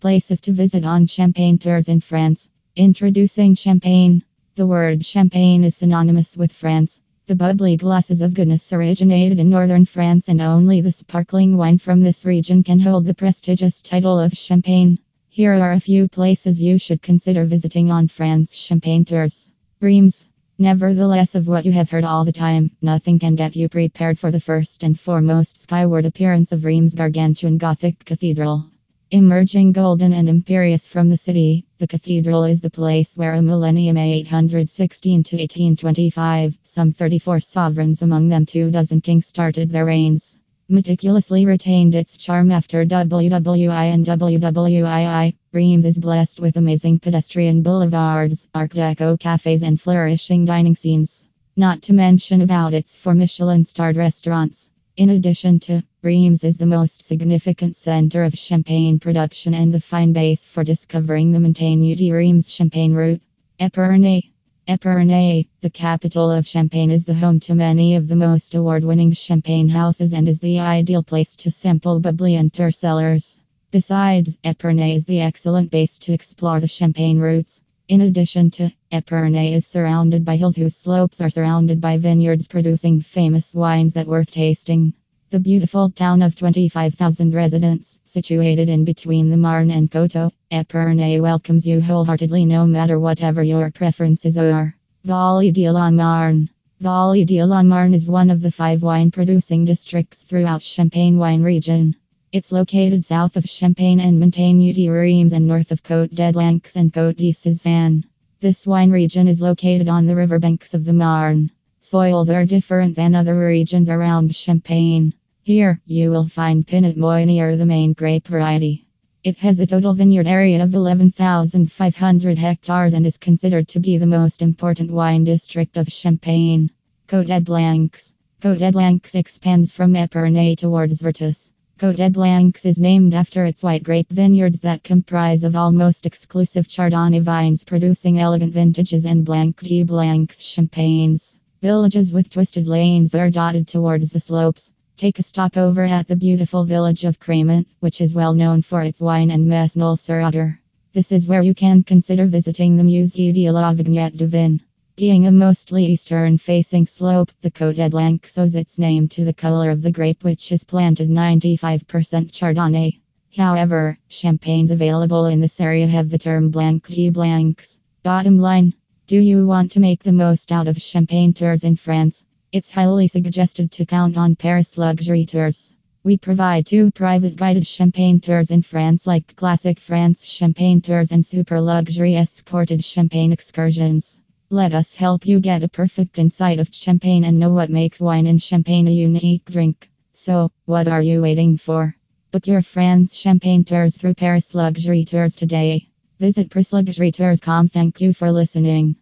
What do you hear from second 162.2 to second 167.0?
Chardonnay. However, champagnes available in this area have the term Blanc